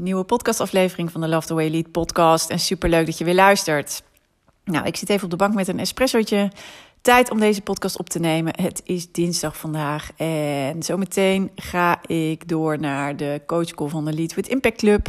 Nieuwe 0.00 0.24
podcastaflevering 0.24 1.12
van 1.12 1.20
de 1.20 1.28
Love 1.28 1.46
the 1.46 1.54
Way 1.54 1.70
Lead 1.70 1.90
podcast. 1.90 2.50
En 2.50 2.58
super 2.58 2.88
leuk 2.88 3.06
dat 3.06 3.18
je 3.18 3.24
weer 3.24 3.34
luistert. 3.34 4.02
Nou, 4.64 4.86
ik 4.86 4.96
zit 4.96 5.08
even 5.08 5.24
op 5.24 5.30
de 5.30 5.36
bank 5.36 5.54
met 5.54 5.68
een 5.68 5.78
espressootje. 5.78 6.50
Tijd 7.00 7.30
om 7.30 7.40
deze 7.40 7.62
podcast 7.62 7.98
op 7.98 8.08
te 8.08 8.18
nemen. 8.18 8.52
Het 8.62 8.82
is 8.84 9.12
dinsdag 9.12 9.56
vandaag. 9.56 10.10
En 10.16 10.82
zometeen 10.82 11.50
ga 11.54 11.98
ik 12.06 12.48
door 12.48 12.78
naar 12.78 13.16
de 13.16 13.42
coachcall 13.46 13.88
van 13.88 14.04
de 14.04 14.12
Lead 14.12 14.34
with 14.34 14.48
Impact 14.48 14.76
Club. 14.76 15.08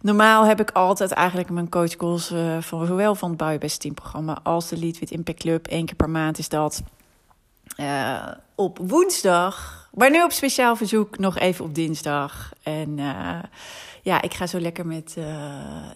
Normaal 0.00 0.44
heb 0.44 0.60
ik 0.60 0.70
altijd 0.70 1.10
eigenlijk 1.10 1.50
mijn 1.50 1.68
coachcalls 1.68 2.30
uh, 2.30 2.60
van 2.60 2.86
zowel 2.86 3.14
van 3.14 3.28
het 3.28 3.38
Bouw 3.38 3.58
Best 3.58 3.80
Team 3.80 3.94
programma 3.94 4.38
als 4.42 4.68
de 4.68 4.78
Lead 4.78 4.98
with 4.98 5.10
Impact 5.10 5.40
Club. 5.40 5.66
Eén 5.70 5.86
keer 5.86 5.96
per 5.96 6.10
maand 6.10 6.38
is 6.38 6.48
dat. 6.48 6.82
Uh, 7.76 8.28
op 8.54 8.78
woensdag 8.82 9.84
maar 9.94 10.10
nu 10.10 10.22
op 10.22 10.32
speciaal 10.32 10.76
verzoek 10.76 11.18
nog 11.18 11.38
even 11.38 11.64
op 11.64 11.74
dinsdag. 11.74 12.52
En 12.62 12.98
uh, 12.98 13.38
ja, 14.04 14.22
ik 14.22 14.34
ga 14.34 14.46
zo 14.46 14.60
lekker 14.60 14.86
met 14.86 15.14
uh, 15.18 15.24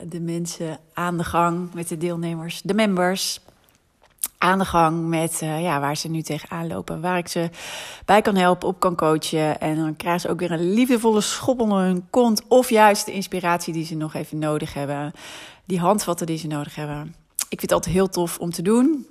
de 0.09 0.21
mensen 0.21 0.79
aan 0.93 1.17
de 1.17 1.25
gang, 1.25 1.75
met 1.75 1.89
de 1.89 1.97
deelnemers, 1.97 2.63
de 2.63 2.75
members. 2.75 3.41
Aan 4.39 4.59
de 4.59 4.65
gang 4.65 5.09
met 5.09 5.41
uh, 5.43 5.63
ja, 5.63 5.81
waar 5.81 5.97
ze 5.97 6.09
nu 6.09 6.23
tegenaan 6.23 6.67
lopen, 6.67 7.01
waar 7.01 7.19
ik 7.19 7.29
ze 7.29 7.51
bij 8.05 8.23
kan 8.23 8.37
helpen, 8.37 8.69
op 8.69 8.81
kan 8.81 8.95
coachen. 8.95 9.61
En 9.61 9.77
dan 9.77 9.97
krijgen 9.97 10.21
ze 10.21 10.29
ook 10.29 10.39
weer 10.39 10.51
een 10.51 10.73
liefdevolle 10.73 11.21
schop 11.21 11.61
onder 11.61 11.79
hun 11.79 12.07
kont. 12.11 12.43
Of 12.49 12.71
juist 12.71 13.07
de 13.07 13.13
inspiratie 13.13 13.73
die 13.73 13.85
ze 13.85 13.97
nog 13.97 14.15
even 14.15 14.39
nodig 14.39 14.75
hebben. 14.75 15.13
Die 15.65 15.79
handvatten 15.79 16.27
die 16.27 16.39
ze 16.39 16.47
nodig 16.47 16.75
hebben. 16.75 17.15
Ik 17.39 17.59
vind 17.59 17.61
het 17.61 17.73
altijd 17.73 17.95
heel 17.95 18.09
tof 18.09 18.39
om 18.39 18.51
te 18.51 18.63
doen. 18.63 19.07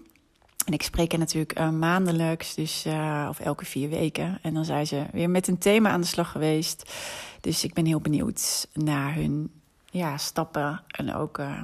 En 0.68 0.74
ik 0.74 0.84
spreek 0.84 1.14
er 1.14 1.20
natuurlijk 1.20 1.60
uh, 1.60 1.70
maandelijks, 1.70 2.56
dus, 2.56 2.86
uh, 2.86 3.26
of 3.30 3.40
elke 3.40 3.66
vier 3.66 3.90
weken. 3.90 4.40
En 4.42 4.54
dan 4.54 4.66
zijn 4.66 4.88
ze 4.88 5.06
weer 5.12 5.30
met 5.30 5.48
een 5.48 5.58
thema 5.58 5.90
aan 5.90 6.02
de 6.02 6.08
slag 6.08 6.32
geweest. 6.32 6.94
Dus 7.42 7.64
ik 7.64 7.74
ben 7.74 7.86
heel 7.86 8.02
benieuwd 8.02 8.68
naar 8.74 9.14
hun 9.14 9.52
ja, 9.86 10.18
stappen. 10.18 10.84
En 10.88 11.16
ook 11.16 11.38
uh, 11.38 11.64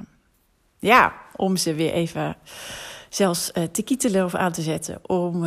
ja, 0.79 1.13
om 1.35 1.57
ze 1.57 1.73
weer 1.73 1.93
even 1.93 2.35
zelfs 3.09 3.51
te 3.71 3.81
kietelen 3.83 4.25
of 4.25 4.35
aan 4.35 4.51
te 4.51 4.61
zetten. 4.61 5.09
Om 5.09 5.45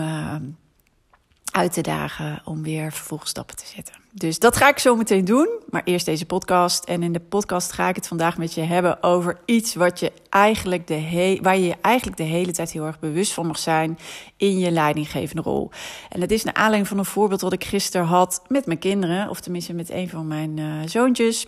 uit 1.57 1.73
te 1.73 1.81
dagen 1.81 2.41
om 2.45 2.63
weer 2.63 2.93
vervolgstappen 2.93 3.57
te 3.57 3.67
zetten. 3.75 3.95
Dus 4.13 4.39
dat 4.39 4.57
ga 4.57 4.69
ik 4.69 4.79
zo 4.79 4.97
meteen 4.97 5.25
doen. 5.25 5.49
Maar 5.71 5.83
eerst 5.85 6.07
deze 6.07 6.27
podcast. 6.27 6.85
En 6.85 7.03
in 7.03 7.13
de 7.13 7.21
podcast 7.21 7.73
ga 7.73 7.89
ik 7.89 7.97
het 7.97 8.09
vandaag 8.09 8.39
met 8.39 8.55
je 8.55 8.61
hebben 8.61 9.03
over 9.03 9.39
iets 9.45 9.75
wat 9.75 10.01
je 10.01 10.13
eigenlijk 10.29 10.87
de 10.87 10.95
he 10.95 11.39
waar 11.43 11.59
je 11.59 11.75
eigenlijk 11.81 12.17
de 12.17 12.23
hele 12.23 12.53
tijd 12.53 12.73
heel 12.73 12.85
erg 12.85 12.99
bewust 12.99 13.33
van 13.33 13.47
mag 13.47 13.59
zijn 13.59 13.99
in 14.37 14.59
je 14.59 14.71
leidinggevende 14.71 15.43
rol. 15.43 15.71
En 16.09 16.21
dat 16.21 16.31
is 16.31 16.45
naar 16.45 16.55
aanleiding 16.55 16.89
van 16.89 16.99
een 16.99 17.05
voorbeeld 17.05 17.41
wat 17.41 17.53
ik 17.53 17.65
gisteren 17.65 18.07
had 18.07 18.43
met 18.49 18.67
mijn 18.67 18.79
kinderen, 18.79 19.29
of 19.29 19.41
tenminste 19.41 19.73
met 19.73 19.91
een 19.91 20.09
van 20.09 20.27
mijn 20.27 20.57
uh, 20.57 20.75
zoontjes. 20.87 21.47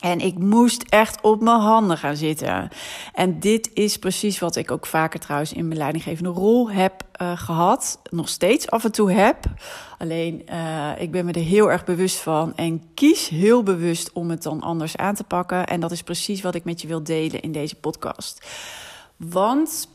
En 0.00 0.20
ik 0.20 0.38
moest 0.38 0.82
echt 0.82 1.20
op 1.20 1.40
mijn 1.40 1.60
handen 1.60 1.98
gaan 1.98 2.16
zitten. 2.16 2.68
En 3.12 3.40
dit 3.40 3.70
is 3.74 3.96
precies 3.96 4.38
wat 4.38 4.56
ik 4.56 4.70
ook 4.70 4.86
vaker 4.86 5.20
trouwens 5.20 5.52
in 5.52 5.66
mijn 5.66 5.78
leidinggevende 5.78 6.30
rol 6.30 6.70
heb 6.70 7.02
uh, 7.22 7.38
gehad. 7.38 8.00
Nog 8.10 8.28
steeds 8.28 8.70
af 8.70 8.84
en 8.84 8.92
toe 8.92 9.12
heb. 9.12 9.44
Alleen 9.98 10.42
uh, 10.50 10.90
ik 10.98 11.10
ben 11.10 11.24
me 11.24 11.32
er 11.32 11.40
heel 11.40 11.70
erg 11.70 11.84
bewust 11.84 12.16
van. 12.16 12.56
En 12.56 12.82
kies 12.94 13.28
heel 13.28 13.62
bewust 13.62 14.12
om 14.12 14.30
het 14.30 14.42
dan 14.42 14.60
anders 14.60 14.96
aan 14.96 15.14
te 15.14 15.24
pakken. 15.24 15.66
En 15.66 15.80
dat 15.80 15.90
is 15.90 16.02
precies 16.02 16.42
wat 16.42 16.54
ik 16.54 16.64
met 16.64 16.80
je 16.80 16.88
wil 16.88 17.02
delen 17.02 17.40
in 17.40 17.52
deze 17.52 17.74
podcast. 17.74 18.46
Want 19.16 19.88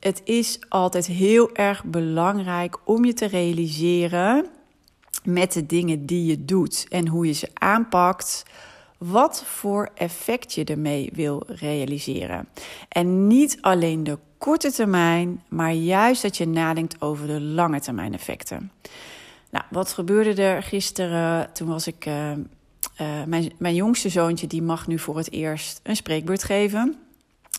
het 0.00 0.20
is 0.24 0.58
altijd 0.68 1.06
heel 1.06 1.54
erg 1.54 1.84
belangrijk 1.84 2.78
om 2.84 3.04
je 3.04 3.12
te 3.12 3.26
realiseren 3.26 4.46
met 5.24 5.52
de 5.52 5.66
dingen 5.66 6.06
die 6.06 6.24
je 6.24 6.44
doet 6.44 6.86
en 6.88 7.08
hoe 7.08 7.26
je 7.26 7.32
ze 7.32 7.48
aanpakt 7.54 8.44
wat 9.00 9.44
voor 9.44 9.88
effect 9.94 10.52
je 10.54 10.64
ermee 10.64 11.10
wil 11.12 11.42
realiseren. 11.46 12.48
En 12.88 13.26
niet 13.26 13.58
alleen 13.60 14.04
de 14.04 14.18
korte 14.38 14.72
termijn, 14.72 15.42
maar 15.48 15.72
juist 15.72 16.22
dat 16.22 16.36
je 16.36 16.46
nadenkt 16.46 17.00
over 17.00 17.26
de 17.26 17.40
lange 17.40 17.80
termijn 17.80 18.14
effecten. 18.14 18.70
Nou, 19.50 19.64
wat 19.70 19.92
gebeurde 19.92 20.42
er 20.42 20.62
gisteren? 20.62 21.52
Toen 21.52 21.68
was 21.68 21.86
ik. 21.86 22.06
Uh, 22.06 22.30
uh, 22.30 22.36
mijn, 23.26 23.52
mijn 23.58 23.74
jongste 23.74 24.08
zoontje 24.08 24.46
die 24.46 24.62
mag 24.62 24.86
nu 24.86 24.98
voor 24.98 25.16
het 25.16 25.32
eerst 25.32 25.80
een 25.82 25.96
spreekbeurt 25.96 26.44
geven. 26.44 26.96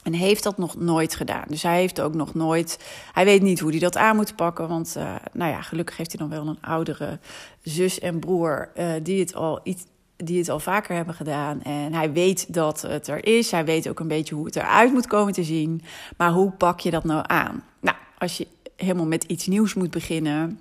En 0.03 0.13
heeft 0.13 0.43
dat 0.43 0.57
nog 0.57 0.75
nooit 0.75 1.15
gedaan. 1.15 1.45
Dus 1.47 1.63
hij 1.63 1.79
heeft 1.79 2.01
ook 2.01 2.13
nog 2.13 2.33
nooit. 2.33 2.79
Hij 3.13 3.25
weet 3.25 3.41
niet 3.41 3.59
hoe 3.59 3.71
hij 3.71 3.79
dat 3.79 3.97
aan 3.97 4.15
moet 4.15 4.35
pakken. 4.35 4.67
Want, 4.67 4.95
uh, 4.97 5.15
nou 5.33 5.51
ja, 5.51 5.61
gelukkig 5.61 5.97
heeft 5.97 6.11
hij 6.11 6.27
dan 6.27 6.37
wel 6.37 6.47
een 6.47 6.61
oudere 6.61 7.19
zus 7.61 7.99
en 7.99 8.19
broer. 8.19 8.69
die 9.03 9.19
het 9.19 9.35
al 9.35 9.59
iets, 9.63 9.83
die 10.23 10.37
het 10.37 10.49
al 10.49 10.59
vaker 10.59 10.95
hebben 10.95 11.15
gedaan. 11.15 11.61
En 11.61 11.93
hij 11.93 12.11
weet 12.11 12.53
dat 12.53 12.81
het 12.81 13.07
er 13.07 13.25
is. 13.25 13.51
Hij 13.51 13.65
weet 13.65 13.89
ook 13.89 13.99
een 13.99 14.07
beetje 14.07 14.35
hoe 14.35 14.45
het 14.45 14.55
eruit 14.55 14.91
moet 14.91 15.07
komen 15.07 15.33
te 15.33 15.43
zien. 15.43 15.81
Maar 16.17 16.31
hoe 16.31 16.51
pak 16.51 16.79
je 16.79 16.91
dat 16.91 17.03
nou 17.03 17.23
aan? 17.27 17.63
Nou, 17.79 17.97
als 18.17 18.37
je 18.37 18.47
helemaal 18.75 19.05
met 19.05 19.23
iets 19.23 19.47
nieuws 19.47 19.73
moet 19.73 19.91
beginnen, 19.91 20.59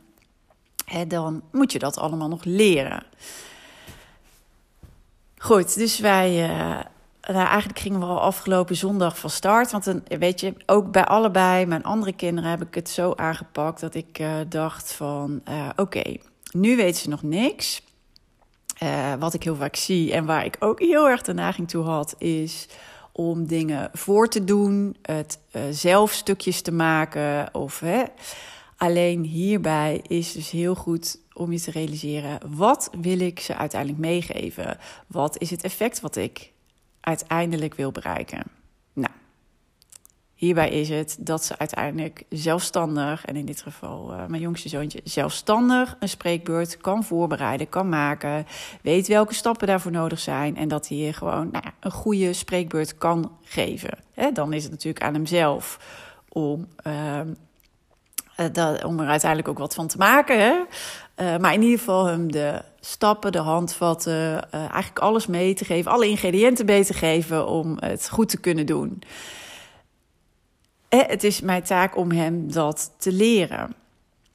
hè, 0.85 1.07
dan 1.07 1.43
moet 1.53 1.73
je 1.73 1.79
dat 1.79 1.99
allemaal 1.99 2.29
nog 2.29 2.45
leren. 2.45 3.03
Goed, 5.39 5.75
dus 5.75 5.99
wij. 5.99 6.51
Uh, 6.51 6.81
nou, 7.23 7.47
eigenlijk 7.47 7.79
gingen 7.79 8.01
we 8.01 8.07
al 8.07 8.21
afgelopen 8.21 8.77
zondag 8.77 9.19
van 9.19 9.31
start. 9.31 9.71
Want 9.71 9.85
dan, 9.85 10.03
weet 10.19 10.41
je, 10.41 10.55
ook 10.67 10.93
bij 10.93 11.05
allebei 11.05 11.67
mijn 11.67 11.85
andere 11.85 12.13
kinderen 12.13 12.51
heb 12.51 12.63
ik 12.63 12.75
het 12.75 12.89
zo 12.89 13.13
aangepakt 13.17 13.81
dat 13.81 13.95
ik 13.95 14.19
uh, 14.19 14.35
dacht 14.49 14.93
van 14.93 15.41
uh, 15.49 15.69
oké, 15.77 16.17
nu 16.53 16.77
weten 16.77 17.01
ze 17.01 17.09
nog 17.09 17.23
niks. 17.23 17.83
Uh, 18.83 19.15
wat 19.19 19.35
ik 19.35 19.43
heel 19.43 19.57
vaak 19.57 19.77
zie 19.77 20.13
en 20.13 20.25
waar 20.25 20.45
ik 20.45 20.57
ook 20.59 20.81
heel 20.81 21.09
erg 21.09 21.23
de 21.23 21.33
naging 21.33 21.69
toe 21.69 21.85
had, 21.85 22.15
is 22.19 22.67
om 23.13 23.47
dingen 23.47 23.91
voor 23.93 24.29
te 24.29 24.45
doen, 24.45 24.97
het 25.03 25.39
uh, 25.53 25.63
zelf 25.71 26.13
stukjes 26.13 26.63
te 26.63 26.73
maken. 26.73 27.55
Of, 27.55 27.81
hè. 27.81 28.03
Alleen 28.77 29.23
hierbij 29.25 30.01
is 30.07 30.33
dus 30.33 30.51
heel 30.51 30.75
goed 30.75 31.19
om 31.33 31.53
je 31.53 31.61
te 31.61 31.71
realiseren: 31.71 32.39
wat 32.47 32.91
wil 33.01 33.21
ik 33.21 33.41
ze 33.41 33.57
uiteindelijk 33.57 34.01
meegeven? 34.01 34.79
Wat 35.07 35.39
is 35.39 35.51
het 35.51 35.63
effect 35.63 36.01
wat 36.01 36.17
ik 36.17 36.53
uiteindelijk 37.01 37.75
wil 37.75 37.93
bereiken? 37.93 38.60
Hierbij 40.41 40.71
is 40.71 40.89
het 40.89 41.17
dat 41.19 41.45
ze 41.45 41.59
uiteindelijk 41.59 42.23
zelfstandig, 42.29 43.25
en 43.25 43.37
in 43.37 43.47
dit 43.47 43.63
geval 43.63 44.13
uh, 44.13 44.27
mijn 44.27 44.43
jongste 44.43 44.69
zoontje, 44.69 45.01
zelfstandig 45.05 45.97
een 45.99 46.09
spreekbeurt 46.09 46.77
kan 46.77 47.05
voorbereiden, 47.05 47.69
kan 47.69 47.89
maken, 47.89 48.47
weet 48.83 49.09
welke 49.09 49.35
stappen 49.35 49.67
daarvoor 49.67 49.91
nodig 49.91 50.19
zijn 50.19 50.57
en 50.57 50.69
dat 50.69 50.89
hij 50.89 51.13
gewoon 51.13 51.49
nou 51.53 51.65
ja, 51.65 51.73
een 51.81 51.91
goede 51.91 52.33
spreekbeurt 52.33 52.99
kan 52.99 53.33
geven. 53.45 53.99
Dan 54.33 54.53
is 54.53 54.63
het 54.63 54.73
natuurlijk 54.73 55.05
aan 55.05 55.15
hemzelf 55.15 55.79
om, 56.29 56.67
uh, 56.87 57.21
dat, 58.53 58.85
om 58.85 59.01
er 59.01 59.09
uiteindelijk 59.09 59.51
ook 59.51 59.59
wat 59.59 59.75
van 59.75 59.89
te 59.89 59.99
maken. 59.99 60.39
Hè? 60.39 60.55
Uh, 60.55 61.41
maar 61.41 61.55
in 61.55 61.63
ieder 61.63 61.79
geval 61.79 62.07
hem 62.07 62.33
de 62.33 62.63
stappen, 62.81 63.33
de 63.33 63.39
handvatten, 63.39 64.51
eigenlijk 64.51 64.99
alles 64.99 65.27
mee 65.27 65.55
te 65.55 65.65
geven, 65.65 65.93
alle 65.93 66.09
ingrediënten 66.09 66.67
mee 66.67 66.85
te 66.85 66.95
geven 66.95 67.47
om 67.47 67.77
het 67.81 68.09
goed 68.09 68.29
te 68.29 68.41
kunnen 68.41 68.67
doen. 68.67 69.03
Het 70.97 71.25
is 71.25 71.41
mijn 71.41 71.63
taak 71.63 71.97
om 71.97 72.11
hem 72.11 72.53
dat 72.53 72.93
te 72.99 73.13
leren. 73.13 73.75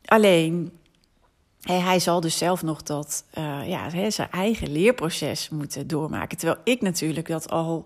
Alleen, 0.06 0.72
hij 1.62 2.00
zal 2.00 2.22
dus 2.22 2.38
zelf 2.38 2.64
nog 2.64 2.84
dat, 2.84 3.26
uh, 3.38 3.68
ja, 3.68 4.10
zijn 4.10 4.32
eigen 4.32 4.72
leerproces 4.72 5.50
moeten 5.50 5.88
doormaken. 5.88 6.38
Terwijl 6.38 6.60
ik 6.64 6.82
natuurlijk 6.82 7.28
dat 7.28 7.50
al 7.50 7.84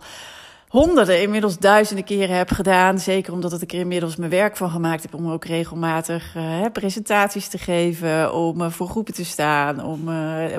honderden, 0.68 1.21
inmiddels 1.21 1.57
duizenden 1.57 2.06
keren 2.06 2.36
heb 2.36 2.51
gedaan. 2.51 3.00
Zeker 3.00 3.33
omdat 3.33 3.62
ik 3.62 3.74
er 3.74 3.80
inmiddels 3.80 4.16
mijn 4.16 4.31
werk 4.31 4.57
van 4.57 4.69
gemaakt 4.69 5.04
heb 5.04 5.13
om 5.13 5.31
ook 5.31 5.45
regelmatig 5.45 6.36
presentaties 6.74 7.48
te 7.48 7.57
geven, 7.57 8.33
om 8.33 8.71
voor 8.71 8.88
groepen 8.88 9.13
te 9.13 9.25
staan, 9.25 9.83
om 9.83 10.04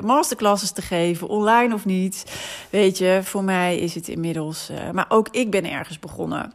masterclasses 0.05 0.71
te 0.71 0.81
geven, 0.81 1.27
online 1.27 1.73
of 1.73 1.85
niet. 1.85 2.39
Weet 2.69 2.97
je, 2.97 3.19
voor 3.23 3.43
mij 3.43 3.77
is 3.77 3.95
het 3.95 4.07
inmiddels. 4.07 4.69
maar 4.91 5.05
ook 5.09 5.27
ik 5.29 5.51
ben 5.51 5.71
ergens 5.71 5.99
begonnen. 5.99 6.53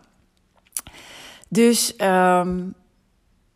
Dus 1.49 1.95
um, 1.99 2.75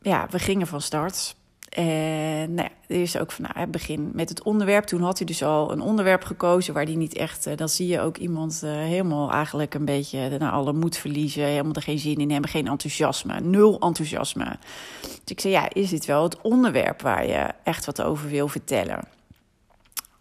ja, 0.00 0.26
we 0.30 0.38
gingen 0.38 0.66
van 0.66 0.80
start. 0.80 1.34
En 1.70 2.54
nou 2.54 2.68
er 2.86 3.00
is 3.02 3.18
ook 3.18 3.32
van, 3.32 3.46
nou, 3.54 3.66
begin 3.66 4.10
met 4.14 4.28
het 4.28 4.42
onderwerp. 4.42 4.84
Toen 4.84 5.02
had 5.02 5.18
hij 5.18 5.26
dus 5.26 5.42
al 5.42 5.72
een 5.72 5.80
onderwerp 5.80 6.24
gekozen 6.24 6.74
waar 6.74 6.84
hij 6.84 6.94
niet 6.94 7.14
echt... 7.14 7.46
Uh, 7.46 7.56
dan 7.56 7.68
zie 7.68 7.86
je 7.86 8.00
ook 8.00 8.16
iemand 8.16 8.60
uh, 8.64 8.70
helemaal 8.70 9.30
eigenlijk 9.30 9.74
een 9.74 9.84
beetje 9.84 10.38
naar 10.38 10.52
alle 10.52 10.72
moed 10.72 10.96
verliezen. 10.96 11.44
Helemaal 11.44 11.72
er 11.72 11.82
geen 11.82 11.98
zin 11.98 12.16
in 12.16 12.30
hebben, 12.30 12.50
geen 12.50 12.66
enthousiasme. 12.66 13.40
Nul 13.40 13.80
enthousiasme. 13.80 14.58
Dus 15.00 15.20
ik 15.24 15.40
zei, 15.40 15.52
ja, 15.52 15.68
is 15.72 15.90
dit 15.90 16.04
wel 16.04 16.22
het 16.22 16.40
onderwerp 16.40 17.02
waar 17.02 17.26
je 17.26 17.46
echt 17.64 17.86
wat 17.86 18.02
over 18.02 18.28
wil 18.28 18.48
vertellen? 18.48 19.00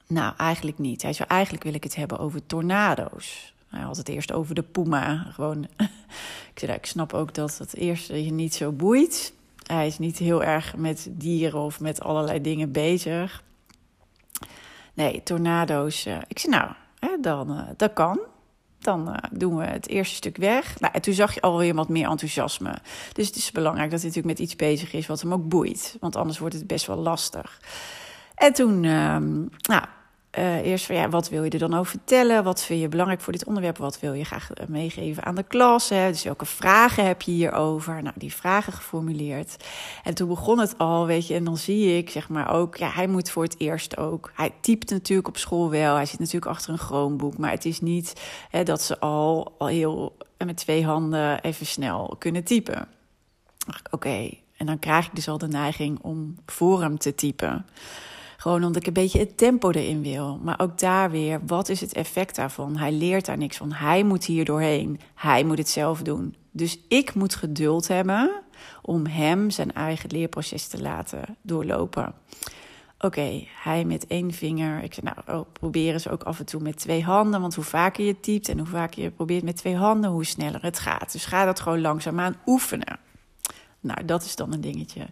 Nou, 0.08 0.34
eigenlijk 0.38 0.78
niet. 0.78 1.02
Hij 1.02 1.14
zei, 1.14 1.28
eigenlijk 1.28 1.64
wil 1.64 1.74
ik 1.74 1.84
het 1.84 1.96
hebben 1.96 2.20
over 2.20 2.46
tornado's. 2.46 3.54
Hij 3.70 3.82
had 3.82 3.98
het 3.98 4.10
eerst 4.10 4.32
over 4.32 4.56
de 4.56 4.64
puma. 4.64 5.28
Gewoon, 5.32 5.64
ik 6.54 6.60
zei, 6.60 6.72
ik 6.72 6.86
snap 6.86 7.14
ook 7.14 7.34
dat 7.34 7.58
het 7.58 7.76
eerste 7.76 8.26
je 8.26 8.32
niet 8.32 8.54
zo 8.54 8.72
boeit... 8.72 9.34
Hij 9.70 9.88
is 9.88 10.00
niet 10.00 10.18
heel 10.18 10.44
erg 10.44 10.76
met 10.76 11.08
dieren 11.12 11.60
of 11.60 11.80
met 11.80 12.02
allerlei 12.02 12.42
dingen 12.42 12.72
bezig. 12.72 13.44
Nee, 14.94 15.24
tornado's. 15.24 16.06
Uh, 16.06 16.18
ik 16.28 16.40
zei, 16.40 16.56
nou, 16.56 16.72
dan, 17.22 17.52
uh, 17.52 17.62
dat 17.78 17.94
kan. 17.94 18.20
Dan 18.80 19.10
uh, 19.10 19.16
doen 19.32 19.58
we 19.58 19.64
het 19.64 19.88
eerste 19.88 20.16
stuk 20.16 20.38
weg. 20.38 20.80
Nou, 20.80 20.94
en 20.94 21.02
toen 21.02 21.14
zag 21.14 21.34
je 21.34 21.42
alweer 21.42 21.74
wat 21.74 21.90
meer 21.90 22.10
enthousiasme. 22.10 22.78
Dus 23.14 23.28
het 23.28 23.36
is 23.36 23.52
belangrijk 23.52 23.92
dat 23.92 24.00
hij 24.00 24.10
natuurlijk 24.10 24.40
met 24.40 24.48
iets 24.48 24.56
bezig 24.56 24.94
is 24.94 25.08
wat 25.08 25.22
hem 25.22 25.34
ook 25.34 25.48
boeit. 25.48 25.98
Want 26.00 26.16
anders 26.16 26.40
wordt 26.40 26.56
het 26.56 26.68
best 26.68 26.86
wel 26.86 26.98
lastig. 26.98 27.62
En 28.36 28.54
toen, 28.54 28.84
ehm, 28.84 29.38
nou, 29.62 29.84
uh, 30.38 30.66
eerst 30.66 30.86
van 30.86 30.96
ja, 30.96 31.10
wat 31.10 31.30
wil 31.30 31.44
je 31.44 31.50
er 31.50 31.60
dan 31.60 31.74
over 31.74 31.92
vertellen? 31.92 32.44
Wat 32.44 32.64
vind 32.64 32.82
je 32.82 32.88
belangrijk 32.88 33.22
voor 33.22 33.34
dit 33.34 33.46
onderwerp? 33.46 33.78
Wat 33.78 34.00
wil 34.00 34.14
je 34.14 34.24
graag 34.24 34.52
eh, 34.52 34.68
meegeven 34.68 35.26
aan 35.26 35.36
de 35.36 35.44
klas? 35.44 35.90
Hè? 35.90 36.10
Dus 36.12 36.24
welke 36.24 36.46
vragen 36.46 37.06
heb 37.06 37.22
je 37.22 37.32
hierover? 37.32 38.04
Nou, 38.04 38.16
die 38.18 38.34
vragen 38.34 38.74
geformuleerd. 38.74 39.56
En 40.04 40.14
toen 40.14 40.28
begon 40.28 40.60
het 40.60 40.78
al, 40.78 41.06
weet 41.06 41.28
je, 41.28 41.34
en 41.34 41.44
dan 41.44 41.58
zie 41.58 41.98
ik 41.98 42.10
zeg 42.10 42.30
maar 42.30 42.54
ook, 42.54 42.78
ja, 42.78 42.90
hij 42.90 43.08
moet 43.08 43.30
voor 43.30 43.44
het 43.44 43.60
eerst 43.60 43.98
ook. 43.98 44.32
Hij 44.34 44.54
typt 44.62 44.90
natuurlijk 44.90 45.28
op 45.28 45.38
school 45.38 45.70
wel. 45.70 45.96
Hij 45.96 46.06
zit 46.06 46.20
natuurlijk 46.20 46.52
achter 46.52 46.72
een 46.72 46.80
Chromebook, 46.80 47.38
maar 47.38 47.52
het 47.52 47.66
is 47.66 47.82
niet 47.82 48.22
hè, 48.50 48.64
dat 48.64 48.82
ze 48.82 49.00
al, 49.00 49.56
al 49.58 49.68
heel 49.68 50.18
met 50.38 50.58
twee 50.58 50.86
handen 50.86 51.42
even 51.42 51.66
snel 51.66 52.16
kunnen 52.20 52.44
typen. 52.44 52.88
Oké, 53.92 54.30
en 54.58 54.66
dan 54.66 54.80
krijg 54.80 55.06
ik 55.06 55.16
dus 55.16 55.28
al 55.28 55.38
de 55.38 55.48
neiging 55.48 56.00
om 56.02 56.36
voor 56.46 56.82
hem 56.82 56.98
te 56.98 57.16
typen. 57.16 57.66
Gewoon 58.40 58.64
omdat 58.64 58.82
ik 58.82 58.88
een 58.88 58.94
beetje 58.94 59.20
het 59.20 59.38
tempo 59.38 59.72
erin 59.72 60.02
wil. 60.02 60.40
Maar 60.44 60.60
ook 60.60 60.80
daar 60.80 61.12
weer, 61.12 61.42
wat 61.46 61.70
is 61.70 61.82
het 61.82 61.94
effect 61.94 62.36
daarvan? 62.36 62.78
Hij 62.78 62.92
leert 62.92 63.26
daar 63.26 63.38
niks 63.38 63.58
van. 63.58 63.72
Hij 63.72 64.04
moet 64.04 64.26
hier 64.26 64.46
doorheen. 64.46 65.00
Hij 65.16 65.44
moet 65.44 65.58
het 65.58 65.70
zelf 65.70 66.02
doen. 66.02 66.36
Dus 66.52 66.80
ik 66.88 67.14
moet 67.14 67.36
geduld 67.36 67.88
hebben 67.88 68.32
om 68.82 69.06
hem 69.06 69.50
zijn 69.50 69.74
eigen 69.74 70.10
leerproces 70.12 70.68
te 70.68 70.82
laten 70.82 71.38
doorlopen. 71.42 72.14
Oké, 73.00 73.44
hij 73.64 73.86
met 73.86 74.08
één 74.08 74.32
vinger. 74.32 74.84
Ik 74.84 74.94
zei, 74.94 75.06
nou, 75.06 75.40
oh, 75.40 75.46
proberen 75.54 76.02
ze 76.02 76.10
ook 76.10 76.24
af 76.24 76.40
en 76.40 76.46
toe 76.46 76.62
met 76.62 76.78
twee 76.78 77.04
handen. 77.04 77.42
Want 77.42 77.56
hoe 77.56 77.64
vaker 77.64 78.06
je 78.06 78.20
typt 78.20 78.50
en 78.50 78.58
hoe 78.58 78.68
vaker 78.68 79.04
je 79.04 79.12
probeert 79.12 79.44
met 79.44 79.58
twee 79.58 79.76
handen, 79.76 80.10
hoe 80.10 80.26
sneller 80.26 80.62
het 80.62 80.80
gaat. 80.80 81.12
Dus 81.12 81.26
ga 81.26 81.46
dat 81.46 81.60
gewoon 81.60 81.82
langzaamaan 81.82 82.36
oefenen. 82.46 83.00
Nou, 83.80 84.06
dat 84.06 84.24
is 84.24 84.36
dan 84.36 84.54
een 84.54 84.62
dingetje. 84.62 85.08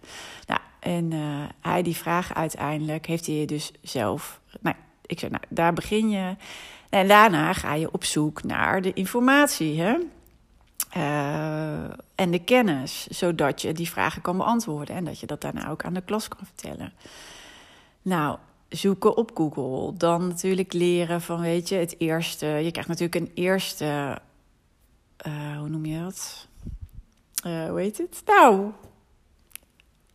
Nou, 0.45 0.59
en 0.87 1.11
uh, 1.11 1.43
hij 1.61 1.81
die 1.81 1.95
vraag 1.95 2.33
uiteindelijk 2.33 3.05
heeft 3.05 3.25
hij 3.25 3.45
dus 3.45 3.71
zelf. 3.81 4.41
Nou, 4.59 4.75
ik 5.05 5.19
zeg, 5.19 5.29
nou, 5.29 5.43
daar 5.49 5.73
begin 5.73 6.09
je. 6.09 6.35
En 6.89 7.07
daarna 7.07 7.53
ga 7.53 7.73
je 7.73 7.91
op 7.91 8.03
zoek 8.03 8.43
naar 8.43 8.81
de 8.81 8.93
informatie. 8.93 9.81
Hè? 9.81 9.97
Uh, 10.97 11.93
en 12.15 12.31
de 12.31 12.43
kennis, 12.43 13.07
zodat 13.07 13.61
je 13.61 13.73
die 13.73 13.89
vragen 13.89 14.21
kan 14.21 14.37
beantwoorden 14.37 14.95
en 14.95 15.03
dat 15.05 15.19
je 15.19 15.25
dat 15.25 15.41
daarna 15.41 15.69
ook 15.69 15.83
aan 15.83 15.93
de 15.93 16.01
klas 16.01 16.27
kan 16.27 16.45
vertellen. 16.45 16.93
Nou, 18.01 18.37
zoeken 18.69 19.17
op 19.17 19.31
Google, 19.33 19.97
dan 19.97 20.27
natuurlijk 20.27 20.73
leren 20.73 21.21
van, 21.21 21.39
weet 21.39 21.69
je, 21.69 21.75
het 21.75 21.95
eerste. 21.97 22.45
Je 22.45 22.71
krijgt 22.71 22.89
natuurlijk 22.89 23.15
een 23.15 23.31
eerste, 23.33 24.17
uh, 25.27 25.57
hoe 25.57 25.69
noem 25.69 25.85
je 25.85 25.99
dat? 25.99 26.47
Uh, 27.45 27.69
hoe 27.69 27.79
heet 27.79 27.97
het? 27.97 28.21
Nou, 28.25 28.71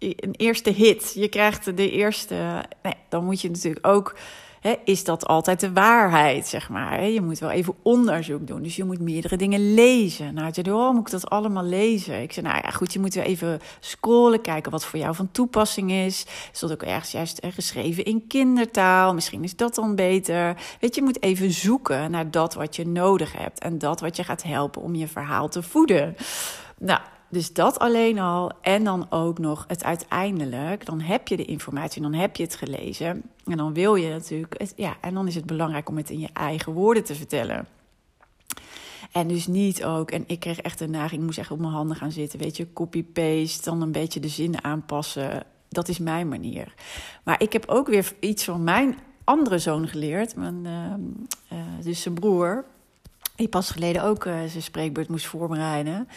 een 0.02 0.34
eerste 0.36 0.70
hit. 0.70 1.12
Je 1.14 1.28
krijgt 1.28 1.76
de 1.76 1.90
eerste. 1.90 2.64
Nee, 2.82 2.94
dan 3.08 3.24
moet 3.24 3.40
je 3.40 3.50
natuurlijk 3.50 3.86
ook. 3.86 4.14
Hè, 4.60 4.74
is 4.84 5.04
dat 5.04 5.26
altijd 5.26 5.60
de 5.60 5.72
waarheid, 5.72 6.46
zeg 6.46 6.68
maar? 6.68 7.04
Je 7.04 7.20
moet 7.20 7.38
wel 7.38 7.50
even 7.50 7.74
onderzoek 7.82 8.46
doen. 8.46 8.62
Dus 8.62 8.76
je 8.76 8.84
moet 8.84 9.00
meerdere 9.00 9.36
dingen 9.36 9.74
lezen. 9.74 10.34
Nou, 10.34 10.50
je 10.52 10.74
oh, 10.74 10.92
moet 10.92 11.06
ik 11.06 11.10
dat 11.10 11.30
allemaal 11.30 11.64
lezen? 11.64 12.22
Ik 12.22 12.32
zei, 12.32 12.46
nou 12.46 12.60
ja, 12.64 12.70
goed, 12.70 12.92
je 12.92 12.98
moet 12.98 13.14
wel 13.14 13.24
even 13.24 13.60
scrollen, 13.80 14.40
kijken 14.40 14.70
wat 14.70 14.84
voor 14.84 14.98
jou 14.98 15.14
van 15.14 15.30
toepassing 15.30 15.92
is. 15.92 16.26
Is 16.52 16.58
dat 16.58 16.72
ook 16.72 16.82
ergens 16.82 17.12
juist 17.12 17.40
geschreven 17.54 18.04
in 18.04 18.26
kindertaal? 18.26 19.14
Misschien 19.14 19.44
is 19.44 19.56
dat 19.56 19.74
dan 19.74 19.94
beter. 19.94 20.56
Weet 20.80 20.94
je, 20.94 21.00
je 21.00 21.06
moet 21.06 21.22
even 21.22 21.50
zoeken 21.50 22.10
naar 22.10 22.30
dat 22.30 22.54
wat 22.54 22.76
je 22.76 22.86
nodig 22.86 23.32
hebt. 23.32 23.58
En 23.58 23.78
dat 23.78 24.00
wat 24.00 24.16
je 24.16 24.24
gaat 24.24 24.42
helpen 24.42 24.82
om 24.82 24.94
je 24.94 25.08
verhaal 25.08 25.48
te 25.48 25.62
voeden. 25.62 26.16
Nou, 26.78 27.00
dus 27.32 27.52
dat 27.52 27.78
alleen 27.78 28.18
al. 28.18 28.52
En 28.60 28.84
dan 28.84 29.06
ook 29.10 29.38
nog 29.38 29.64
het 29.68 29.84
uiteindelijk. 29.84 30.86
Dan 30.86 31.00
heb 31.00 31.28
je 31.28 31.36
de 31.36 31.44
informatie, 31.44 32.02
dan 32.02 32.12
heb 32.12 32.36
je 32.36 32.42
het 32.42 32.54
gelezen. 32.54 33.22
En 33.44 33.56
dan 33.56 33.72
wil 33.72 33.94
je 33.94 34.08
natuurlijk. 34.08 34.72
Ja, 34.76 34.96
en 35.00 35.14
dan 35.14 35.26
is 35.26 35.34
het 35.34 35.46
belangrijk 35.46 35.88
om 35.88 35.96
het 35.96 36.10
in 36.10 36.20
je 36.20 36.28
eigen 36.32 36.72
woorden 36.72 37.04
te 37.04 37.14
vertellen. 37.14 37.66
En 39.12 39.28
dus 39.28 39.46
niet 39.46 39.84
ook. 39.84 40.10
En 40.10 40.24
ik 40.26 40.40
kreeg 40.40 40.60
echt 40.60 40.80
een 40.80 40.90
naging. 40.90 41.20
Ik 41.20 41.26
moest 41.26 41.38
echt 41.38 41.50
op 41.50 41.58
mijn 41.58 41.72
handen 41.72 41.96
gaan 41.96 42.12
zitten. 42.12 42.38
Weet 42.38 42.56
je, 42.56 42.72
copy-paste. 42.72 43.70
Dan 43.70 43.82
een 43.82 43.92
beetje 43.92 44.20
de 44.20 44.28
zinnen 44.28 44.64
aanpassen. 44.64 45.42
Dat 45.68 45.88
is 45.88 45.98
mijn 45.98 46.28
manier. 46.28 46.74
Maar 47.24 47.42
ik 47.42 47.52
heb 47.52 47.68
ook 47.68 47.88
weer 47.88 48.12
iets 48.20 48.44
van 48.44 48.64
mijn 48.64 48.96
andere 49.24 49.58
zoon 49.58 49.88
geleerd. 49.88 50.36
Uh, 50.36 50.46
uh, 51.52 51.58
dus 51.82 52.02
zijn 52.02 52.14
broer. 52.14 52.64
Die 53.36 53.48
pas 53.48 53.70
geleden 53.70 54.02
ook 54.02 54.24
uh, 54.24 54.34
zijn 54.34 54.62
spreekbeurt 54.62 55.08
moest 55.08 55.26
voorbereiden 55.26 56.08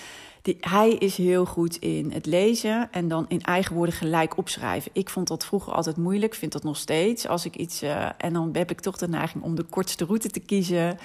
hij 0.59 0.89
is 0.89 1.18
heel 1.18 1.45
goed 1.45 1.75
in 1.75 2.12
het 2.12 2.25
lezen 2.25 2.88
en 2.92 3.07
dan 3.07 3.25
in 3.27 3.42
eigen 3.42 3.75
woorden 3.75 3.95
gelijk 3.95 4.37
opschrijven. 4.37 4.92
Ik 4.94 5.09
vond 5.09 5.28
dat 5.28 5.45
vroeger 5.45 5.73
altijd 5.73 5.97
moeilijk, 5.97 6.33
vind 6.33 6.52
dat 6.52 6.64
nog 6.64 6.78
steeds. 6.78 7.28
Als 7.28 7.45
ik 7.45 7.56
iets. 7.56 7.83
Uh, 7.83 8.09
en 8.18 8.33
dan 8.33 8.49
heb 8.54 8.71
ik 8.71 8.80
toch 8.80 8.97
de 8.97 9.07
neiging 9.07 9.44
om 9.44 9.56
de 9.56 9.64
kortste 9.64 10.06
route 10.06 10.30
te 10.30 10.40
kiezen. 10.40 10.97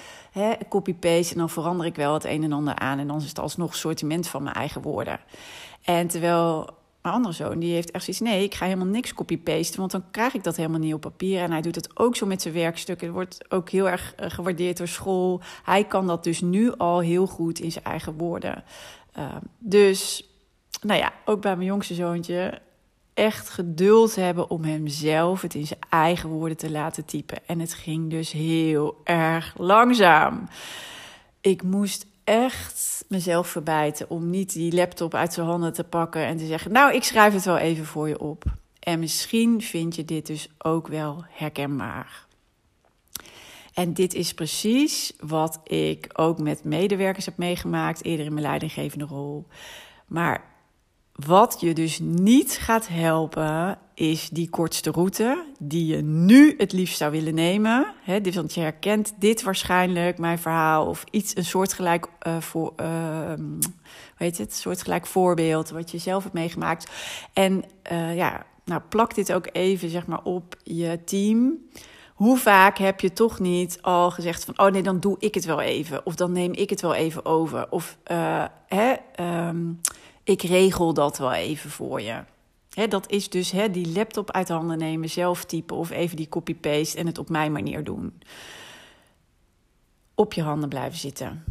Copy-paste. 0.69 1.33
En 1.33 1.39
dan 1.39 1.49
verander 1.49 1.85
ik 1.85 1.95
wel 1.95 2.13
het 2.13 2.25
een 2.25 2.43
en 2.43 2.51
ander 2.51 2.75
aan. 2.75 2.99
En 2.99 3.07
dan 3.07 3.17
is 3.17 3.27
het 3.27 3.39
alsnog 3.39 3.75
sortiment 3.75 4.27
van 4.27 4.43
mijn 4.43 4.55
eigen 4.55 4.81
woorden. 4.81 5.19
En 5.83 6.07
terwijl 6.07 6.69
mijn 7.01 7.15
andere 7.15 7.33
zoon, 7.33 7.59
die 7.59 7.73
heeft 7.73 7.91
echt 7.91 8.03
zoiets... 8.03 8.23
nee, 8.23 8.43
ik 8.43 8.55
ga 8.55 8.65
helemaal 8.65 8.85
niks 8.85 9.13
copy-pasten... 9.13 9.79
want 9.79 9.91
dan 9.91 10.03
krijg 10.11 10.33
ik 10.33 10.43
dat 10.43 10.55
helemaal 10.55 10.79
niet 10.79 10.93
op 10.93 11.01
papier. 11.01 11.41
En 11.41 11.51
hij 11.51 11.61
doet 11.61 11.75
het 11.75 11.99
ook 11.99 12.15
zo 12.15 12.25
met 12.25 12.41
zijn 12.41 12.53
werkstukken. 12.53 13.07
Het 13.07 13.15
wordt 13.15 13.45
ook 13.49 13.69
heel 13.69 13.89
erg 13.89 14.13
eh, 14.15 14.29
gewaardeerd 14.29 14.77
door 14.77 14.87
school. 14.87 15.41
Hij 15.63 15.83
kan 15.83 16.07
dat 16.07 16.23
dus 16.23 16.41
nu 16.41 16.71
al 16.77 16.99
heel 16.99 17.27
goed 17.27 17.59
in 17.59 17.71
zijn 17.71 17.83
eigen 17.83 18.13
woorden 18.17 18.63
uh, 19.17 19.35
dus, 19.57 20.29
nou 20.81 20.99
ja, 20.99 21.13
ook 21.25 21.41
bij 21.41 21.55
mijn 21.55 21.67
jongste 21.67 21.93
zoontje 21.93 22.61
echt 23.13 23.49
geduld 23.49 24.15
hebben 24.15 24.49
om 24.49 24.63
hemzelf 24.63 25.41
het 25.41 25.53
in 25.53 25.67
zijn 25.67 25.79
eigen 25.89 26.29
woorden 26.29 26.57
te 26.57 26.71
laten 26.71 27.05
typen. 27.05 27.37
En 27.47 27.59
het 27.59 27.73
ging 27.73 28.09
dus 28.09 28.31
heel 28.31 29.01
erg 29.03 29.53
langzaam. 29.57 30.47
Ik 31.41 31.63
moest 31.63 32.05
echt 32.23 33.05
mezelf 33.07 33.47
verbijten 33.47 34.09
om 34.09 34.29
niet 34.29 34.53
die 34.53 34.73
laptop 34.73 35.13
uit 35.13 35.33
zijn 35.33 35.47
handen 35.47 35.73
te 35.73 35.83
pakken 35.83 36.25
en 36.25 36.37
te 36.37 36.45
zeggen: 36.45 36.71
Nou, 36.71 36.93
ik 36.93 37.03
schrijf 37.03 37.33
het 37.33 37.45
wel 37.45 37.57
even 37.57 37.85
voor 37.85 38.07
je 38.07 38.19
op. 38.19 38.43
En 38.79 38.99
misschien 38.99 39.61
vind 39.61 39.95
je 39.95 40.05
dit 40.05 40.25
dus 40.25 40.49
ook 40.57 40.87
wel 40.87 41.25
herkenbaar. 41.29 42.25
En 43.81 43.93
dit 43.93 44.13
is 44.13 44.33
precies 44.33 45.13
wat 45.19 45.59
ik 45.63 46.09
ook 46.13 46.39
met 46.39 46.63
medewerkers 46.63 47.25
heb 47.25 47.37
meegemaakt 47.37 48.05
eerder 48.05 48.25
in 48.25 48.33
mijn 48.33 48.45
leidinggevende 48.45 49.05
rol. 49.05 49.47
Maar 50.07 50.43
wat 51.11 51.57
je 51.59 51.73
dus 51.73 51.99
niet 51.99 52.51
gaat 52.51 52.87
helpen, 52.87 53.77
is 53.93 54.29
die 54.29 54.49
kortste 54.49 54.91
route 54.91 55.45
die 55.59 55.95
je 55.95 56.01
nu 56.01 56.53
het 56.57 56.71
liefst 56.71 56.97
zou 56.97 57.11
willen 57.11 57.33
nemen. 57.33 57.93
He, 58.01 58.21
want 58.21 58.53
je 58.53 58.61
herkent 58.61 59.13
dit 59.19 59.41
waarschijnlijk, 59.41 60.17
mijn 60.17 60.39
verhaal, 60.39 60.85
of 60.85 61.03
iets, 61.11 61.35
een 61.35 61.45
soortgelijk, 61.45 62.07
uh, 62.27 62.41
voor, 62.41 62.73
uh, 62.81 63.33
weet 64.17 64.37
het, 64.37 64.53
soortgelijk 64.53 65.07
voorbeeld 65.07 65.69
wat 65.69 65.91
je 65.91 65.97
zelf 65.97 66.23
hebt 66.23 66.35
meegemaakt. 66.35 66.91
En 67.33 67.63
uh, 67.91 68.15
ja, 68.15 68.45
nou 68.65 68.81
plak 68.89 69.15
dit 69.15 69.33
ook 69.33 69.49
even 69.51 69.89
zeg 69.89 70.07
maar 70.07 70.23
op 70.23 70.55
je 70.63 70.99
team 71.05 71.57
Hoe 72.21 72.37
vaak 72.37 72.77
heb 72.77 72.99
je 72.99 73.13
toch 73.13 73.39
niet 73.39 73.81
al 73.81 74.11
gezegd 74.11 74.45
van, 74.45 74.59
oh 74.59 74.71
nee, 74.71 74.83
dan 74.83 74.99
doe 74.99 75.15
ik 75.19 75.33
het 75.33 75.45
wel 75.45 75.61
even. 75.61 76.05
Of 76.05 76.15
dan 76.15 76.31
neem 76.31 76.53
ik 76.53 76.69
het 76.69 76.81
wel 76.81 76.93
even 76.93 77.25
over. 77.25 77.71
Of 77.71 77.97
uh, 78.11 78.45
hè, 78.67 78.95
um, 79.47 79.81
ik 80.23 80.41
regel 80.41 80.93
dat 80.93 81.17
wel 81.17 81.33
even 81.33 81.69
voor 81.69 82.01
je. 82.01 82.23
Hè, 82.69 82.87
dat 82.87 83.09
is 83.09 83.29
dus 83.29 83.51
hè, 83.51 83.71
die 83.71 83.91
laptop 83.91 84.31
uit 84.31 84.49
handen 84.49 84.77
nemen, 84.77 85.09
zelf 85.09 85.45
typen 85.45 85.75
of 85.75 85.89
even 85.89 86.15
die 86.15 86.29
copy-paste 86.29 86.97
en 86.97 87.05
het 87.05 87.17
op 87.17 87.29
mijn 87.29 87.51
manier 87.51 87.83
doen. 87.83 88.21
Op 90.15 90.33
je 90.33 90.41
handen 90.41 90.69
blijven 90.69 90.99
zitten. 90.99 91.43